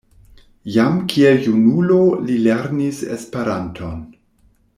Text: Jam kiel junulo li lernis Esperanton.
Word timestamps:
Jam 0.75 0.95
kiel 1.11 1.37
junulo 1.47 1.99
li 2.29 2.39
lernis 2.47 3.03
Esperanton. 3.19 4.03